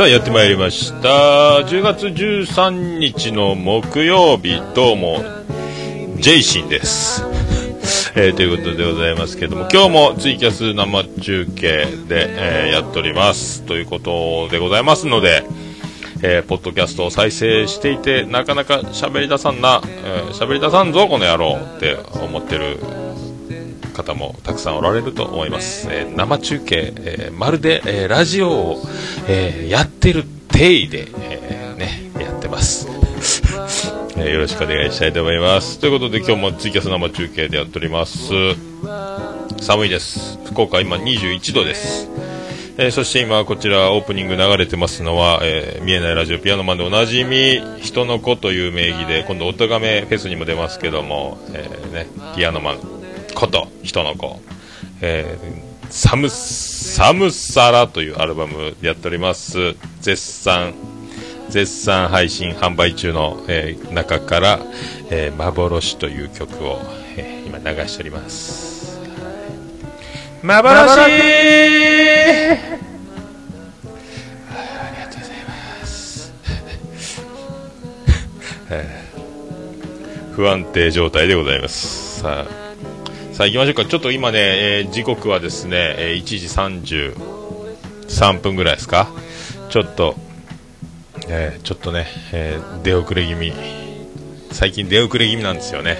[0.00, 1.60] さあやってまいりました。
[1.68, 5.18] 10月13日の木曜日どうも
[6.16, 7.22] ジェイシンです。
[8.16, 13.62] えー、ということでございますけども今日もツイキャス生中継で、えー、やっております。
[13.64, 15.44] ということでございますので
[16.22, 22.78] えー、ポッドキャストを再生していてなかなか喋り出さんな喋、えー、り出さんぞこの野郎って思ってる
[23.90, 28.82] 方もたくさんおられると思います、えー、生中継、えまるで、えラジオを、
[29.28, 32.88] えやてる体で、えね、やってます。
[34.16, 35.78] よろしくお願いしたいと思います。
[35.78, 38.32] ということで今日もツイキャス生中継でやっております。
[39.60, 40.38] 寒いです。
[40.46, 42.08] 福岡今21度です。
[42.78, 52.06] えー、そして今こちらオープニング流れてますのは、えー、見えないラジオピアノマンでおなじみ人の子という名義で今度おとがめフェスにも出ますけども、えー、ね、
[52.36, 52.78] ピアノマン
[53.34, 54.40] こと人の子、
[55.02, 59.74] えー、サムサムサラというアルバムやっております。
[60.00, 60.72] 絶賛
[61.50, 64.60] 絶賛配信販売中の、えー、中から、
[65.10, 66.78] えー、幻という曲を、
[67.16, 69.00] えー、今流しております。
[70.42, 71.00] 幻。
[71.02, 71.16] あり
[74.96, 75.38] がとうござい
[75.80, 76.32] ます。
[80.36, 82.20] 不安定状態でございます。
[82.20, 82.69] さあ
[83.40, 83.86] さあ行きましょうか。
[83.86, 87.14] ちょっと今ね、えー、時刻はですね、えー、1時
[88.12, 89.08] 33分ぐらいですか。
[89.70, 90.14] ちょっと、
[91.26, 93.54] えー、ちょっとね、えー、出遅れ気味。
[94.52, 95.96] 最近出遅れ気味なんですよね。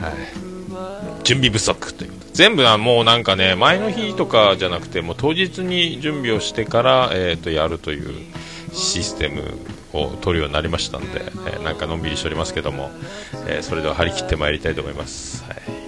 [0.00, 1.22] はい。
[1.22, 8.12] 準備不足という全部はもうなんかね前の日とかじゃなくてもう当日に準備をしてから、えー、とやるという
[8.72, 9.60] システム
[9.92, 12.90] を取るようになりましたんで、えー、なんかのんびりしておりますけども、
[13.46, 15.44] えー、それでは張り切ってまいりたいと思います。
[15.44, 15.87] はい。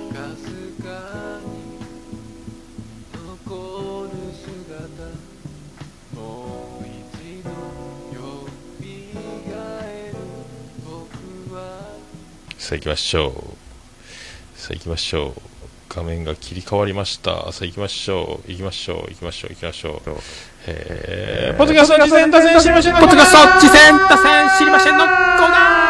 [12.60, 14.58] さあ行きましょう。
[14.58, 15.32] さあ行きましょう。
[15.88, 17.50] 画面が切り替わりました。
[17.52, 18.50] さあ行きましょう。
[18.50, 18.96] 行きましょう。
[19.08, 19.50] 行きましょう。
[19.54, 20.10] 行きましょう。
[20.66, 25.89] えー、ポッドキャスト次戦打線知りませんのポッドキャスト次戦打線知りませんのコーナー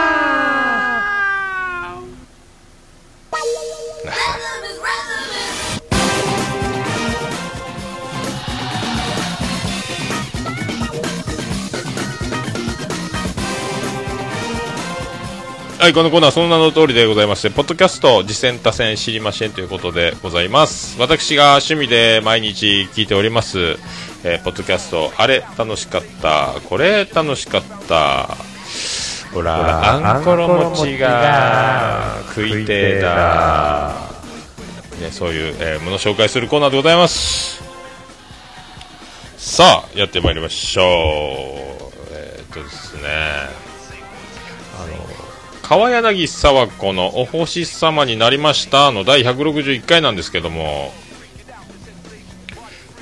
[15.80, 21.00] はい、このコーナーその名の通りでございまして、ポッドキャスト、実践多戦知りませんということでございます。
[21.00, 23.78] 私が趣味で毎日聞いております、
[24.22, 28.36] えー、ポッドキャスト、あれ楽しかった、これ楽しかった、
[29.32, 33.94] ほら、あんころ餅が食いてえだ、
[35.00, 37.62] ね、そういう、えー、もの紹介するコーナーでございます。
[39.38, 40.86] さあ、やってまいりましょう。
[42.12, 43.69] えー、っとですね、
[45.70, 50.92] 川柳沢子のお星様になりましたの第161回なんですけども、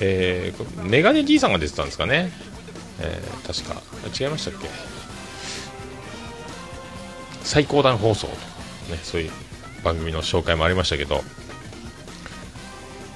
[0.02, 2.30] えー、メガネ D さんが出てたんですかね。
[3.00, 3.80] えー、確か。
[4.20, 4.68] 違いましたっけ
[7.42, 8.42] 最高段放送とか、
[8.90, 9.30] ね、そういう
[9.82, 11.22] 番組の紹介もありましたけど、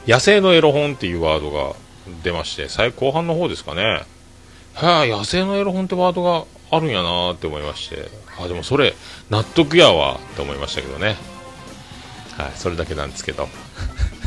[0.09, 1.77] 野生のエロ本っていうワードが
[2.23, 4.01] 出まして、最後半の方ですかね。
[4.73, 8.09] はあ、野生のエロ本ってワードがあるんやなって思いまして、
[8.41, 8.95] あ、でもそれ、
[9.29, 11.17] 納得やわって思いましたけどね。
[12.39, 13.47] はい、それだけなんですけど。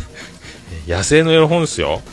[0.87, 2.03] 野生のエロ本ですよ。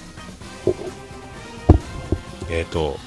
[2.49, 2.99] えっ、ー、と、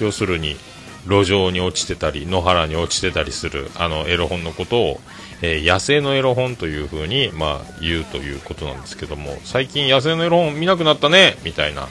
[0.00, 0.58] 要するに、
[1.06, 5.00] 路上に落ちてたり、野原に落ちてたりする、あの、エロ本のことを、
[5.40, 11.88] えー、野生のエロ本というふうに、まあ、言うということなんですけども、最近野生のエロ本見なくなったね、みたいな、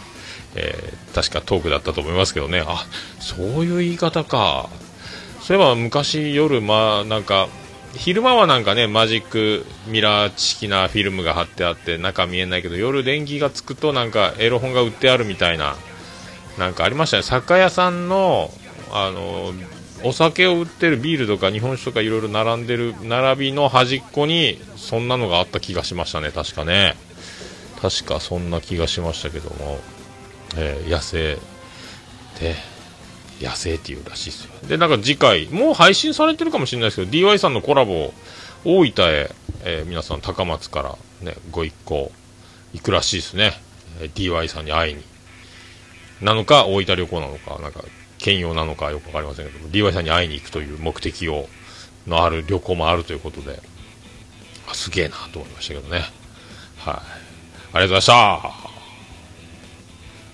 [0.56, 2.86] えー、確かトークだったと思いますけどね、あ
[3.20, 4.70] そういう言い方か、
[5.42, 7.48] そういえば昔夜、まあ、なんか、
[7.96, 15.76] 昼間はなんかね、マジックミラー式なフィルムが貼ってあって、中見えないけど、夜電気がつくとなんかエロ本が売ってあるみたいな、
[16.58, 17.24] なんかありましたね。
[17.24, 18.52] 酒屋さんの、
[18.92, 19.54] あの、
[20.04, 26.32] お酒を売ってるビールとか日本酒とかいろいろ並んでる並びの端っこにそんなのがあった気がしましたね。
[26.32, 26.96] 確かね。
[27.82, 29.80] 確かそんな気がしましたけども。
[30.58, 31.38] えー、野生
[32.40, 32.56] で
[33.42, 34.52] 野生っていうらしいですよ。
[34.68, 38.14] でなんか次回もう配信されてるかもしれないですけど DY さんのコラボ
[38.66, 39.32] 大分へ、
[39.64, 42.12] えー、皆さん高松からねご一行
[42.74, 43.54] 行くらしいですね、
[44.02, 45.04] えー、DY さんに会いに。
[46.22, 47.84] なのか大分旅行なのかなんか
[48.18, 51.48] 兼用なのかよく分かりませんけど DY さんに会いに行くという目的を
[52.08, 53.62] のある旅行もあるということで
[54.70, 56.04] あすげえなと思いましたけどね。
[56.78, 56.94] はい。
[56.94, 58.69] ありがとうございました。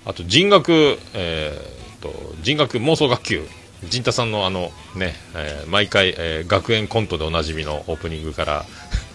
[0.06, 3.48] あと人学、えー、と人学妄想学級。
[3.84, 8.66] 陣太さんのあのね、えー、毎回、えー、学園コントでおなじみのオープニングから、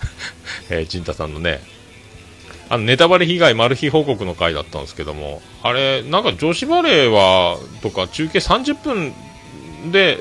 [0.71, 1.61] えー、陣太さんのね
[2.69, 9.13] あのネタバレ被害マル秘報告の回だったんですけどもあれなんか女子バレーはとか中継30分
[9.91, 10.21] で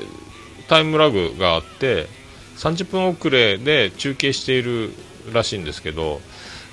[0.66, 2.08] タイムラグがあって
[2.56, 4.92] 30分遅れで中継している
[5.32, 6.20] らしいんですけど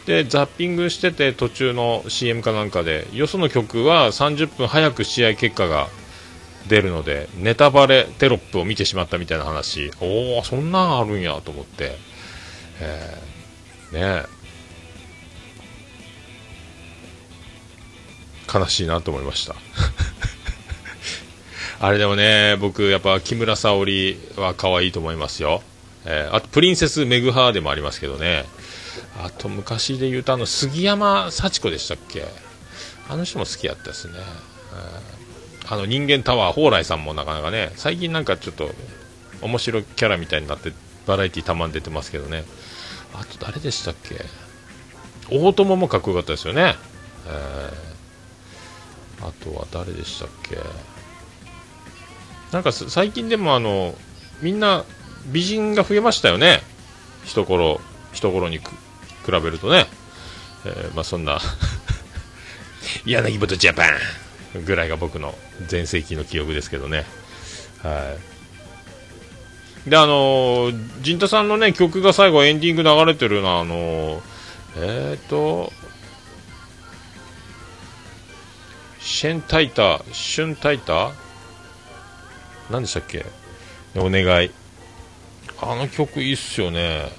[0.08, 5.90] でザッピングしてて途中の CM かなんかでよその曲は30分早く試合結果が
[6.70, 9.92] 出るのでネタバレテロップを見てしまったみたいな話。
[10.00, 11.98] おおそんなんあるんやと思って、
[12.80, 14.26] えー、ね
[18.54, 19.56] 悲しいなと思いました。
[21.86, 25.62] あれでもね僕やっぱ木村沙織は可愛いと思いますよ、
[26.06, 28.46] えー、あとプリンセスメグハーでもありますけどね。
[29.20, 32.26] あと昔で言うとあの杉山幸子でしたっけ？
[33.10, 34.14] あの人も好きやったですね、
[35.70, 38.70] あの人間タワー蓬莱さんもなかなかね最近なんかちょっと
[39.42, 40.72] 面白いキャラみたいになって
[41.06, 42.44] バラエティーたまに出てますけどね。
[43.14, 44.20] あと誰でしたっけ？
[45.30, 46.76] 大友もかっこよかったですよね、
[47.28, 50.58] えー、あとは誰でしたっけ？
[52.52, 53.96] なんか最近でもあの
[54.42, 54.86] みんな
[55.32, 56.62] 美人が増えましたよね。
[57.26, 57.82] 一頃
[58.14, 58.60] 一頃に
[59.28, 59.86] 比べるとね、
[60.66, 61.40] えー、まあそんな
[63.06, 63.84] 柳本ジャパ
[64.58, 65.38] ンぐらいが僕の
[65.68, 67.06] 全盛期の記憶ですけどね。
[67.84, 68.16] は
[69.86, 69.90] い。
[69.90, 74.22] で、あのー、陣太さんのね、曲が最後エンディング流れてるのは、あのー、
[74.78, 75.72] えっ、ー、と、
[79.00, 81.12] シェンタイタ、シュンタイタ
[82.70, 83.26] 何でしたっけ？
[83.96, 84.52] お願い。
[85.60, 87.10] あの曲いいっすよね。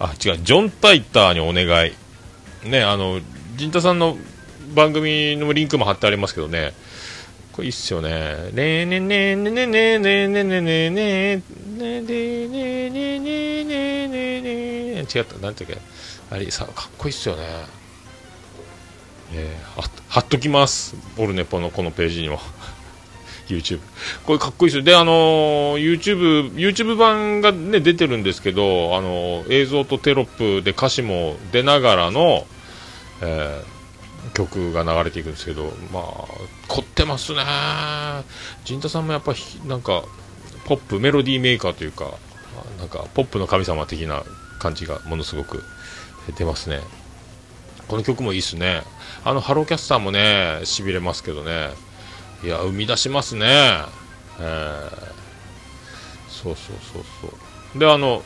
[0.00, 1.92] あ、違う、ジョン・タイターにお願い。
[2.68, 3.20] ね、あの、
[3.56, 4.16] 陣太さんの
[4.74, 6.72] 番組のリンクも貼ってありますけどね、
[7.52, 8.50] これいいっすよね。
[8.52, 11.40] ねえねえねえねえねえねえねえねえねえねえ
[11.70, 15.80] ねえねえねえねねねねねね違った、なんていうか、
[16.30, 17.42] あれさ、かっこいいっすよね。
[19.32, 20.94] えー、は貼っときます。
[21.18, 22.40] オルネポのこのページにも。
[23.54, 23.80] YouTube。
[24.24, 24.82] これかっこいいですよ。
[24.82, 32.46] で、あの、YouTube、YouTube 版がね、出てるんですけど、あの、映像とテロップで歌詞も出ながらの、
[33.22, 36.04] えー、曲が流れていくんですけど、まあ、
[36.68, 37.42] 凝ってますね。
[38.64, 39.34] 陣太さんもやっぱ、
[39.66, 40.04] なんか、
[40.66, 42.12] ポップ、メロディーメーカーというか、
[42.78, 44.22] なんか、ポップの神様的な
[44.58, 45.62] 感じがものすごく
[46.36, 46.80] 出ますね。
[47.88, 48.82] この曲もいいっすね。
[49.24, 51.70] あの、ハローキャスターもね、痺れますけどね。
[52.42, 53.46] いや生み出しますね。
[54.40, 54.90] えー、
[56.28, 57.36] そうそうそうそ
[57.76, 57.78] う。
[57.78, 58.22] であの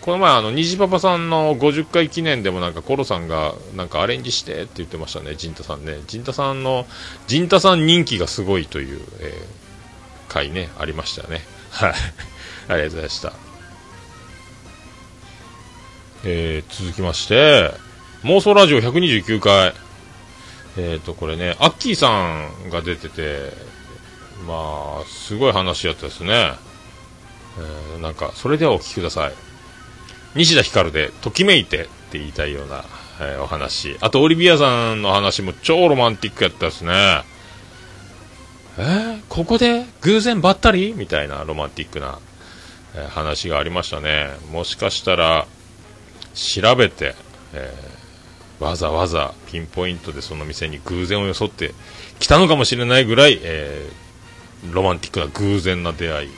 [0.00, 5.98] この前あの虹パパさんの50回記念でもなんかコロさんがなんかアレンジしてって言ってましたね陣太さんね。
[6.06, 6.86] 陣太さんの
[7.26, 11.40] 陣太さん人気がすごいという、えー、回ねありましたね。
[11.70, 11.92] はい。
[12.68, 13.32] ありがとうございました。
[16.24, 17.70] えー、続きまして
[18.24, 19.72] 妄想ラジオ129回
[20.76, 22.08] えっ、ー、と、これね、アッキーさ
[22.66, 23.52] んが出てて、
[24.46, 26.52] まあ、すごい話やったですね。
[27.58, 29.32] えー、なんか、それではお聞きください。
[30.36, 32.84] 西田ひかるで、ときめいてって言いたいような、
[33.20, 33.96] えー、お話。
[34.00, 37.24] あと、オリビアさんの話も超ロマンティックやったですね。
[38.78, 40.94] えー、ここで偶然ばったり？
[40.96, 42.18] みたいなロマンティックな、
[42.94, 44.30] え、話がありましたね。
[44.52, 45.46] もしかしたら、
[46.34, 47.16] 調べて、
[47.52, 47.99] えー
[48.60, 51.74] わざわざピンポイントでその店に偶然を装って
[52.18, 56.30] 来たのかもしれないぐらい、えー、ロマンティックな偶然な出会い。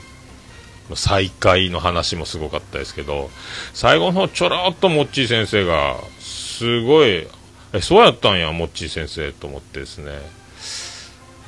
[0.95, 3.29] 再会の話もすごかったですけど
[3.73, 7.25] 最後の方ちょろっとモッチー先生がすごい
[7.73, 10.11] えそうやったんやモッチー先生と思ってですね。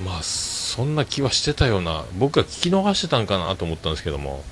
[0.03, 4.43] まあそんな気はしてたような僕は聞き逃してたんかなと思ったんですけども。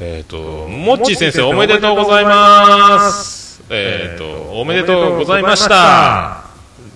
[0.00, 3.39] えっ、ー、とモッチー先生おめでとうございます。
[3.68, 6.44] えっ、ー、と、おめでとうございました。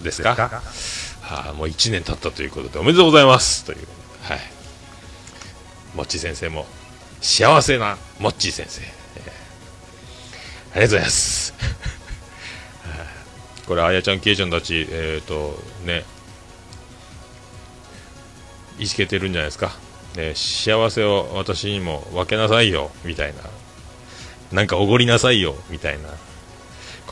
[0.03, 0.35] ですか？
[1.23, 3.79] はあ、もう1年経ったということで、おめでとうございますという。
[4.23, 4.41] はい。
[5.95, 6.67] もっち先生も、
[7.21, 8.83] 幸せなもっち先生。
[8.83, 8.95] えー、あ
[10.77, 11.55] りがとうございます。
[13.67, 16.05] これ、あやちゃん、けいちゃんたち、えっ、ー、と、ね、
[18.79, 19.73] いじけてるんじゃないですか？
[20.17, 23.41] ね、幸せを私にも分けなさいよ、みたいな。
[24.53, 26.09] なんかおごりなさいよ、みたいな。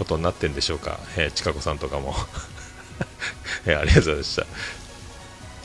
[0.03, 2.15] ことになってんでしょうか、えー、ちかこさんとかも、
[3.67, 4.47] えー、ありがとうございました。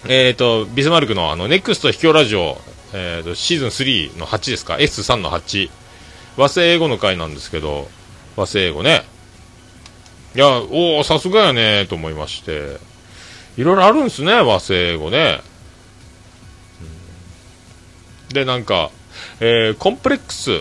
[0.08, 2.62] えっ、ー、と、ビスマルクのあの、ネクスト秘境ラジオ、
[2.94, 5.70] えーと、シーズン3の8ですか、S3 の8、
[6.38, 7.90] 和製英語の回なんですけど、
[8.36, 9.04] 和製英語ね。
[10.36, 12.78] いや、おお、さすがやね、と思いまして、
[13.58, 15.42] いろいろあるんですね、和製英語ね。
[18.30, 18.92] で、なんか、
[19.40, 20.52] えー、コンプレックス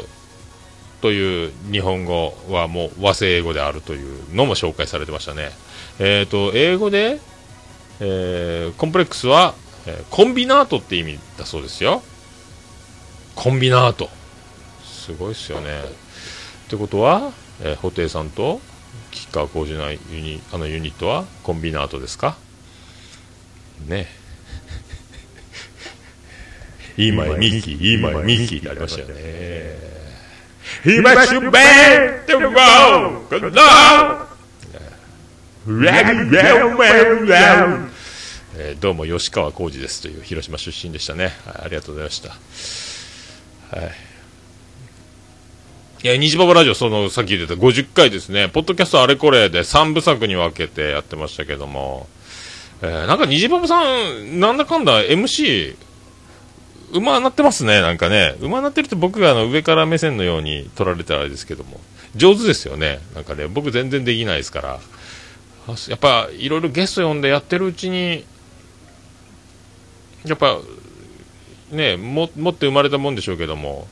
[1.06, 5.52] という日本語はもう和製英語であるというのも紹介されてましたね。
[6.00, 7.20] えっ、ー、と、英語で、
[8.00, 9.54] えー、コンプレックスは、
[9.86, 12.02] えー、コンビナートって意味だそうですよ。
[13.36, 14.10] コンビナート。
[14.84, 15.80] すごいっすよね。
[15.84, 17.30] ってことは、
[17.62, 18.60] えー、布袋さんと
[19.12, 22.36] 吉川浩司のユニあのユニットはコンビナートですか？
[23.86, 24.08] ね。
[26.96, 29.96] 今ミッキー、今ミッキーってありましたよね。
[30.85, 31.52] 今しゅべっ
[32.26, 32.52] てもう、
[38.59, 42.30] えー、どうも吉川浩司ですという広島出身でしたね、はい、ありがとうございました。
[42.30, 42.37] は
[43.87, 43.90] い。
[46.04, 52.06] いや、虹パパラジオ、その、さっき言ってた50回ですね、ポッドキャストあれこれで3部作に分けてやってましたけども、
[52.83, 55.76] えー、なんか虹パパさん、なんだかんだ MC、
[56.97, 58.37] うまなってますね、なんかね。
[58.41, 61.81] うまなってるって僕があの上から目線のように撮られたらあれですけども、
[62.15, 63.00] 上手ですよね。
[63.15, 64.81] なんかね、僕全然できないですから。
[65.88, 68.25] やっぱ、いろいろゲスト呼んでやってるうちに、
[70.25, 70.59] やっぱ、
[71.71, 73.88] ね、も、持って生まれたもんでしょうけども、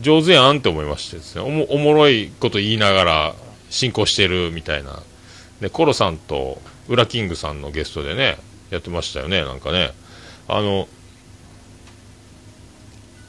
[0.00, 3.34] 上手やんって思いましてですね、おもおもろいこと言いながら
[3.70, 5.02] 進行してるみたいな。
[5.60, 8.38] で、コロさんと、ウラキングさんのゲストでね、
[8.70, 9.92] やってましたよね、なんかね。
[10.48, 10.88] あの、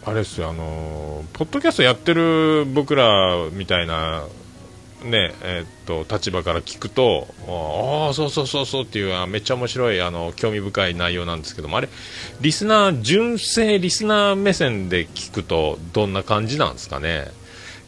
[0.08, 4.24] あれですよ、あのポッドキャストやってる僕らみたいな、
[5.04, 11.90] ね、えー、っと、立場から聞くと、ああ、そうそうそうそうっていう、めっちゃ面白い、あの、興味深い内容なんですけども、あれ、
[12.40, 17.30] リスナー、純正リスナー目線で聞くと、どんな感じなんですかね。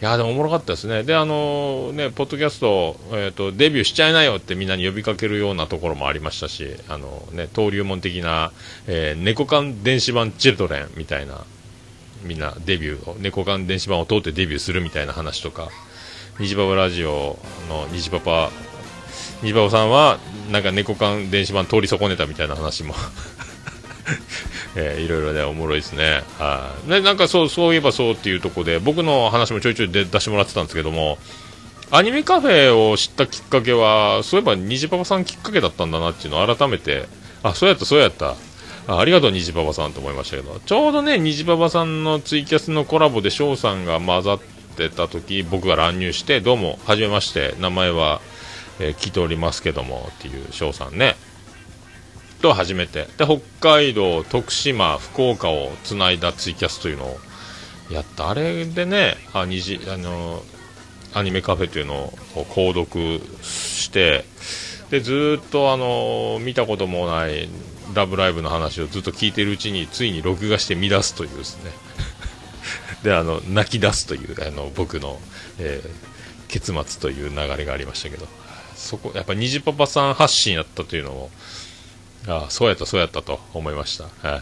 [0.02, 1.04] いやでもおもろかったですね。
[1.04, 8.52] で、あのね、ポッドキャスト、えっ、ー、と、デビューしちゃいなよってみんなに呼びかけるようなところもありましたし、あのね、登竜門的な、
[8.88, 11.44] えー、猫缶電子版チルドレンみたいな、
[12.24, 15.70] みんなデビューを、猫缶電子版を通ってデビューするみたいな話とか、
[16.40, 18.52] 虹パパラジオの虹パパ、
[19.42, 20.20] 虹パパさんは、
[20.52, 22.96] なんか猫缶電子版通り損ねたみたいな話も
[24.76, 26.24] えー、いろいろね、おもろいですね。
[26.38, 31.18] はい、ね、なんかそう、そういえばそうっていうとこで、僕の話もちょいちょい出してもらってたんですけども、
[31.92, 37.08] アニメカフェを知ったきっかけは、そういえば虹パパさんきっかけだったんだなっていうのを改めて、
[37.42, 38.36] あ、そうやった、そうやった。
[38.90, 44.40] あありがとう、虹パパさんと思いましたけど、ちょうどね、虹パパさんのツイキャスのコラボで翔さんが混ざっ
[44.76, 48.20] てた時、僕が乱入して、どうも、はじめまして、名前は、
[48.80, 51.16] えー、聞いておりますけども、っていう翔さんね。
[52.42, 53.08] と初めて。
[53.18, 57.20] で北海道、徳島、福岡をつないだツイキャスというのを
[57.92, 58.30] やった。
[58.30, 60.42] あれでねあじあの
[61.14, 64.26] アニメカフェというのを購読して
[64.90, 67.50] でずっとあの見たこともない
[67.94, 71.72] 「ラブライブ!」の話をずっと聞いてるうちについに録画して見出すというですね
[73.04, 75.20] であの泣き出すというあの僕の、
[75.58, 78.28] えー、結末という流れがありましたけど
[78.76, 81.32] そこやっぱ虹パパさん発信やったというのを
[82.28, 84.06] ああ、そうやった、そうやったと思いました。
[84.28, 84.42] はい。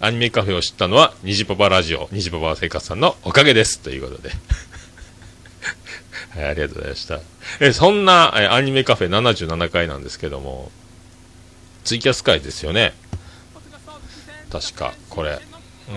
[0.00, 3.78] アニメカフェを知ったのは、虹パパラジオ、虹パパ生活さんのおかげです。
[3.78, 4.30] ということで。
[6.34, 7.20] はい、ありがとうございました。
[7.60, 10.70] え、そんな、え、アニメカフェ77回なんですけども、
[11.92, 12.94] ツイキャス会ですよね。
[14.50, 15.38] 確か、これ。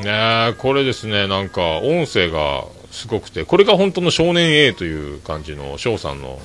[0.03, 6.37] ねこれですね、なんか、音声がすごくて、これが本当の少年 A という感じの翔さんの、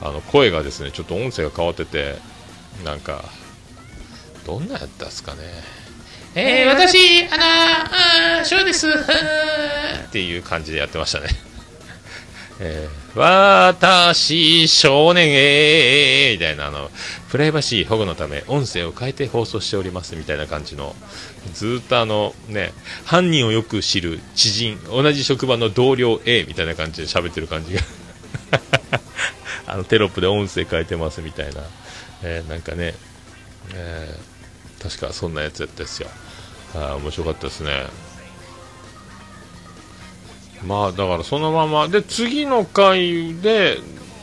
[0.00, 2.16] あの、声がですね、ちょっと音声が変わってて、
[2.82, 3.22] なんか、
[4.46, 5.40] どんなやったっすかね。
[6.34, 8.88] えー、私、あのー、そうです。
[8.88, 11.28] っていう感じでやってましたね。
[12.62, 16.90] えー、私、少年えー、みたいな、あの、
[17.30, 20.94] プライバシー保護のため、音声を変えて放送しております、みたいな感じの、
[21.54, 22.74] ずっとあの、ね、
[23.06, 27.80] 犯人をよく知る知人、同じ職場の同僚 A みたいな感じで喋ってる感じが
[29.66, 31.62] あの、テロップで音声変えてます、みたいな、
[32.22, 32.94] えー、なんかね、
[33.72, 36.10] えー、確かそんなやつやったですよ。
[36.74, 37.86] あ面白かったですね。
[40.66, 43.78] まあだからそのままで次の回で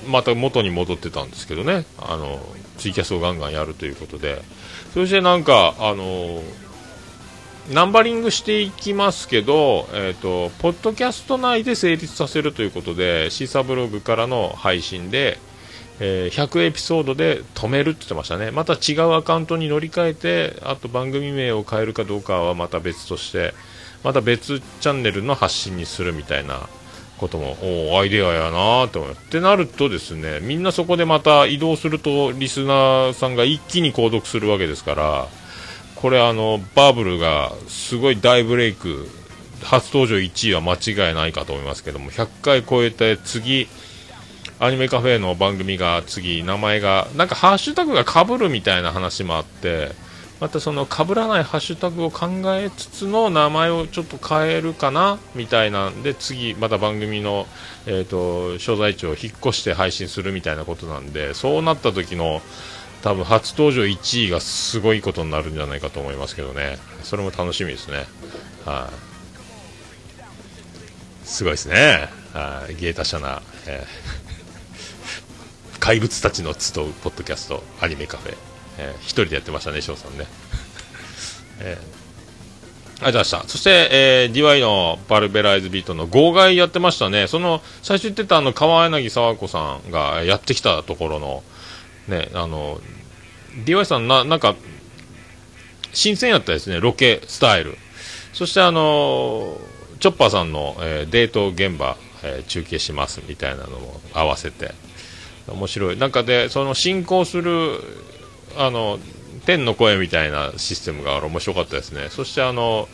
[0.08, 1.86] また元に戻ってたんですけどね。
[2.00, 2.40] あの
[2.78, 4.42] ツイキャスをガンガンやるということで。
[4.94, 6.42] そしてなんかあの
[7.72, 15.38] ナンバリングしていきますけど、えーと、ポッドキャスト内で成立させるということでシーサーブログからの配信で、
[16.00, 23.54] えー、100エピソードで止めるって言ってましたね、また違うアカウントに乗り換えて、あと番組名を変えるかどうかはまた別として、
[24.04, 26.68] また別チャンネルの発信にするみたいな、
[27.18, 29.42] こともおおアイデアやなと思って。
[29.42, 35.28] なるとですねみんなそこでまた移動するとリスナーさんが一気に購読するわけですから
[35.96, 39.10] これあのバブルがすごい大ブレイク
[39.64, 43.68] 初登場1位は間違いないかと思いますけども100回超えて次
[44.60, 49.92] アニメカフェの番組が次名前がなんかハッシュタグがかぶるみたいな話もあって
[50.40, 57.48] またその被らないハッシュタグを考えつつの名前をちょっと変えるかなみたいなんで次また番組の、
[57.88, 62.42] えーと、所在地を引っ越して配信するみたいなことなんでそうなった時の
[63.02, 66.78] 多分初登場1位がすごいことになるんじゃないかと思いますけどね。
[67.04, 68.06] それも楽しみですね。
[68.66, 68.90] は
[71.24, 72.10] い、すごいですね。
[72.34, 72.76] はい。
[72.76, 78.47] 芸達者な、えー、 怪物たちの集うポッドキャストアニメカフェ。
[78.78, 80.26] えー、一人でやってましたね、翔さんね。
[81.60, 83.44] えー、ありがとうございました。
[83.48, 87.28] そして、えー、DY のパルベライズビートの号外やってましたね。
[87.28, 91.44] その、最初言ってたあの、川柳沢子さんがやってきたところの、
[92.08, 92.80] ね、あの、
[93.66, 94.56] DY さんな、なんか、
[95.94, 97.78] 新鮮やったですね、ロケスタイル。
[98.34, 99.58] そしてあの
[100.00, 104.76] チョッパーさんの、えー、デート現場、えー、中継しますみたいなのも合わせて、
[105.48, 105.98] 面白い。
[105.98, 107.82] なんかで、その進行する
[108.58, 109.00] あの
[109.46, 112.90] 天の声みたいなシステムが面白かったですね、そしてあの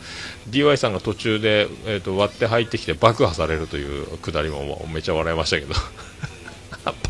[0.50, 5.74] DY さんが途中で、えーと、割って入ってきて爆破されるというくだりもめっちゃ笑いましたけど。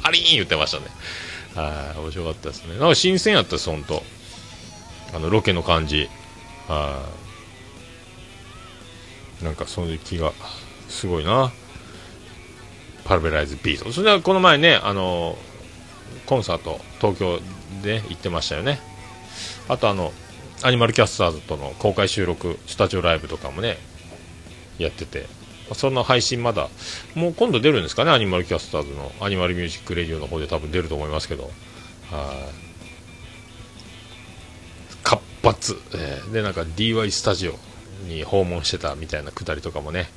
[0.03, 0.87] パリーン言ってましたね、
[1.55, 4.03] はい面白かったですね、なんか新鮮やったです、本当、
[5.15, 6.09] あのロケの感じ、
[6.69, 7.03] は
[9.43, 9.45] い。
[9.45, 10.33] なんかそういう気が
[10.89, 11.53] すごいな、
[13.05, 15.37] パルベライズビート、それではこの前ね、あの
[16.27, 17.41] コンサート、東京
[17.83, 18.81] で行ってましたよね。
[19.69, 20.13] あとあの
[20.63, 23.79] アニマルキャスターズとの公開収録スタジオライブとかもね
[24.79, 25.27] やってて。
[25.73, 26.69] その配信まだ
[27.15, 31.45] もう今度出るんですかねアニマルキャスターズのアニマルミュージックレディオの方で多分出ると思いますけど。
[31.45, 31.51] はい。
[35.05, 37.55] 活発、えー、でなんか DY スタジオ
[38.09, 40.09] に訪問してたみたいなくだりとかもね、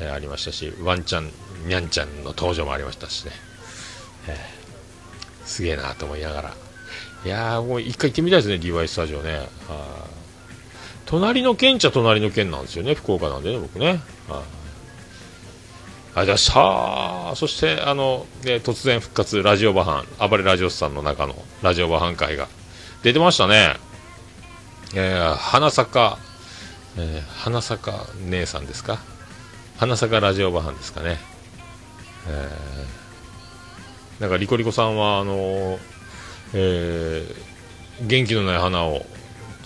[0.00, 1.30] えー、ありましたしワンちゃん
[1.66, 3.32] にゃんちゃんの登場もありましたしね、
[4.28, 4.36] えー、
[5.44, 6.54] すげえなと思いながら。
[7.24, 9.48] いやーもう一回行ってみたいですね DY スタジオね。
[11.06, 14.00] 隣の県っちゃ隣の県なんですよね福岡なんでね僕ね。
[14.28, 14.42] ありがと
[16.14, 16.52] うございまし
[17.32, 22.48] たそしてあの、ね、突然復活ラジオバハン暴れラジオスさんの中のラジオバハン会が
[23.02, 23.76] 出てましたね。
[24.94, 26.18] えー、花坂、
[26.98, 28.98] えー、花坂姉さんですか？
[29.78, 31.18] 花坂ラジオバハンですかね。
[32.28, 33.01] えー、
[34.22, 35.80] なんかリコリコさんはあの
[36.54, 39.04] えー、元気のない花を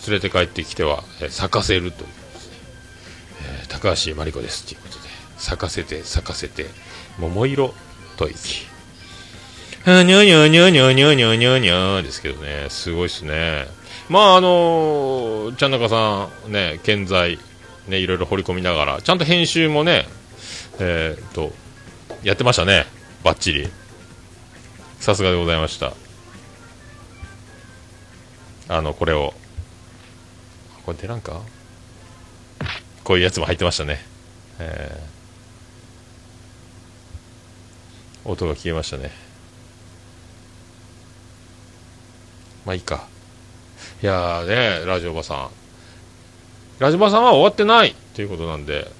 [0.08, 2.08] 連れて帰ってきては、えー、咲かせるという、
[3.60, 5.00] えー、高橋真理子ですということで
[5.36, 6.66] 咲かせて咲かせて
[7.18, 7.74] 桃色
[8.16, 8.66] 吐息。
[9.84, 12.68] にゃにゃにゃにゃにゃにゃにゃにゃですけどね。
[12.70, 13.66] すごいですね。
[14.08, 17.38] まああのー、ちゃん中さんね健在
[17.88, 20.06] ねいろいろ掘り込みながらちゃんと編集もね
[20.78, 21.52] えー、っと
[22.22, 22.86] やってましたね。
[23.22, 23.85] バッチリ。
[25.06, 25.92] さすがでございました。
[28.66, 29.34] あのこれを。
[30.84, 31.42] これ出らんか？
[33.04, 34.00] こういうやつも入ってましたね、
[34.58, 39.12] えー、音が消えましたね。
[42.64, 43.06] まあいいか。
[44.02, 45.50] いやーねラジオばさん。
[46.80, 47.94] ラジオばさんは終わってない。
[48.14, 48.90] ということなんで。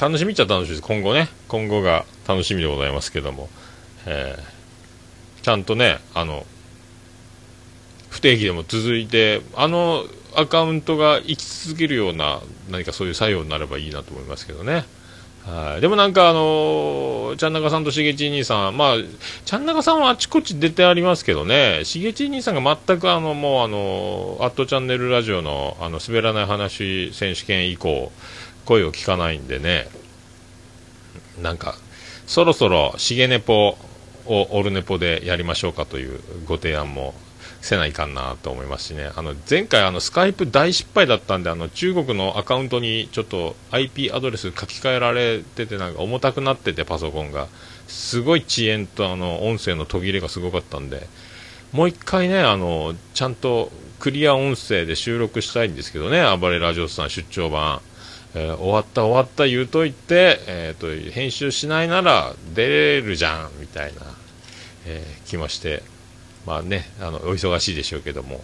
[0.00, 0.82] 楽しみっちゃ楽しみです。
[0.82, 1.28] 今後ね。
[1.46, 3.48] 今後が楽しみでございますけども、
[4.10, 6.46] えー、ちゃんとねあの
[8.08, 12.40] 不定期でも続いてあのアカウントが生き続けるような
[12.70, 14.84] 何かそういう作用になればいいなと思いますけどね。
[15.46, 15.80] はい。
[15.80, 18.96] でもなんかあのちゃんなかさんとしげち兄さん、まあ、
[19.44, 28.12] ちゃんなかさんはあちこち出てありますけどね、しげち兄さんが全くあの、もうあの、アットチャンネルラジオの、あの、滑らない話選手権以降、
[28.64, 29.88] 声を聞かないんでね、
[31.40, 31.76] なんか、
[32.26, 33.78] そろそろ、しげねぽ
[34.28, 37.14] オルネポでやりましょうかというご提案も
[37.60, 47.48] せないかなと思いますしね、あの前回、あのスカイプ大失敗だったんで、あの中国のアカウントにちょっと IP アドレス書き換えられてて、なんか重たくなってて、パソコンが、
[47.88, 51.08] すごい遅延とあの音声の途切れがすごかったんで、
[51.72, 57.80] もう一回ね、あのちゃんとクリア音声で収録したいんですけどね、暴れラジオさん出張版。
[58.34, 64.02] えー、終わった終わった言うといて、えーと、編集しないなら出れるじゃんみたいな、
[64.86, 65.82] えー、気まして
[66.46, 68.42] まあね、あのお忙しいでしょうけども、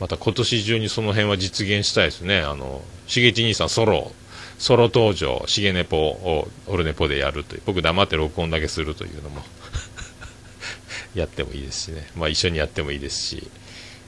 [0.00, 4.10] また今年中にその辺は実現したいですね、あのしげち兄さんソロ
[4.58, 9.44] ソロ登場、しげネポをオルネポでやるという、僕黙って録音だけするというのも
[11.14, 13.48] やってもいいですしね、まあ一緒にやってもいいですし、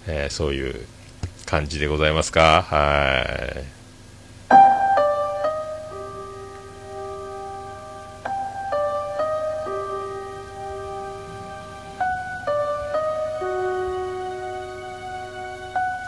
[0.08, 0.80] えー、そういう
[1.44, 2.66] 感じでございますか？
[2.68, 3.75] はい。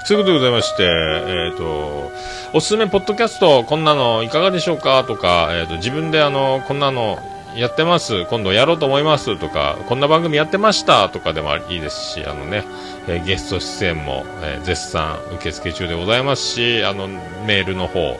[0.08, 2.10] そういうことでございまして、えっ、ー、と、
[2.54, 5.04] おすすめポッドキャスト、こんなのいかがでしょうか？
[5.04, 7.18] とか、えっ、ー、と、自分であの、こんなの
[7.54, 12.64] やってます、今度やろうと思いますとか、こんな番組やってましたとかでもいいですし、あのね、
[13.06, 17.06] えー、ゲスト出演も、え絶賛受付中でございますし、あの、
[17.46, 18.18] メールの方、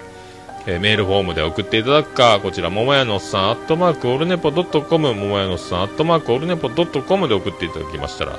[0.67, 8.33] えメールフォームで送っていただくか、こちら、桃屋のおっさん、アットマークオルネポドットコム、桃屋のおっさん、アットマークオルネポドットコムで送っていただきましたら、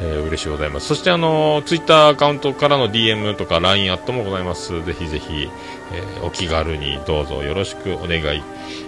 [0.00, 0.86] えー、嬉しいございます。
[0.86, 4.84] そしてあの、ツイッターアカウントからの DM とか LINE アットもございます。
[4.84, 5.48] ぜひぜひ、
[5.92, 8.42] えー、お気軽にどうぞよろしくお願い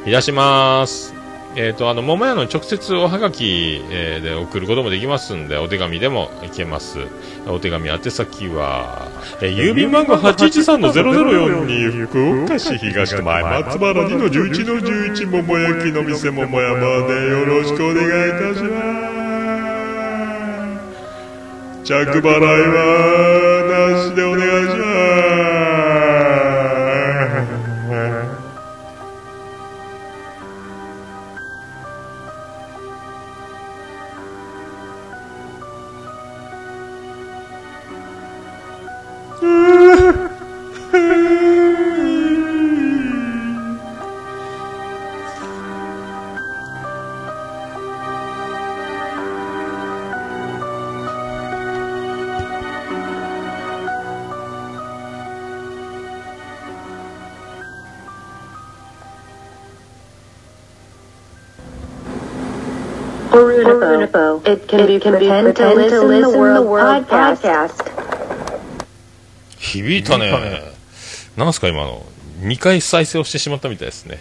[0.06, 1.20] いたします。
[1.56, 7.00] えっ、ー、と、あの、桃屋の直接おはがき、えー、で送ることもできますんで、お手紙でもいけます。
[7.48, 9.08] お手紙宛先は、
[9.40, 19.09] えー、郵便番号813-0042福岡市東区前松原2の11の11桃焼きの店桃屋までよろしくお願いいたします。
[21.90, 24.69] 着払いはなしでお願いします
[63.32, 64.42] info.
[64.44, 66.08] It can be pretend to listen
[66.54, 67.90] the world podcast.
[69.58, 70.62] 響いたね。
[71.36, 72.04] なんすか今の。
[72.40, 74.18] 2回再生をしてしまったみたいですね。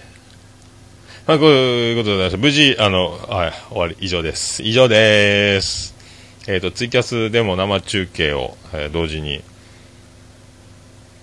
[1.26, 2.38] はい、こういうことでございました。
[2.38, 4.62] 無事、あの、はい、終わり、以上です。
[4.63, 5.95] 以上です。
[6.48, 9.41] えっ、ー、と、ツイキャスでも生中継を、えー、同時に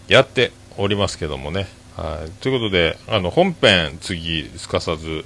[0.09, 1.67] やっておりますけどもね。
[1.97, 5.25] はい、ということで、あの、本編、次、すかさず、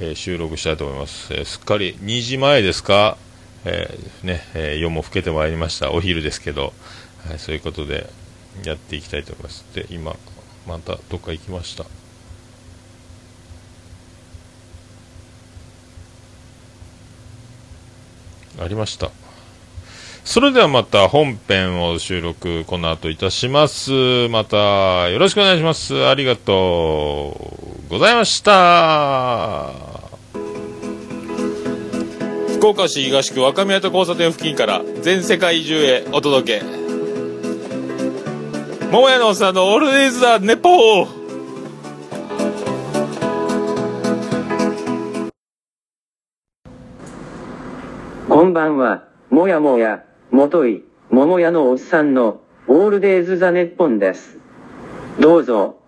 [0.00, 3.16] えー、収録したいと思います、えー、すっかり2時前ですか、
[3.64, 5.92] えー、ねえ夜も更けてまいりました。
[5.92, 6.72] お昼ですけど、
[7.28, 8.10] はい、そういうことで
[8.64, 9.64] やっていきたいと思います。
[9.74, 10.16] で今
[10.66, 11.84] またどっか行きました。
[18.62, 19.10] ありました。
[20.24, 24.28] それではまた本編を収録この後いたします。
[24.30, 26.06] またよろしくお願いします。
[26.06, 27.36] ありがと
[27.86, 29.83] うございました。
[32.64, 36.64] 福岡市東区若宮と交差点付近から全世界中へお届け
[38.90, 41.06] 桃屋のおっさんのオールディーズ・ザ・ネポー
[48.30, 54.38] こんばんは、もやもや、もとい、桃屋のおっさんの、オールデイズ・ザ・ネッポンです。
[55.20, 55.83] どうぞ。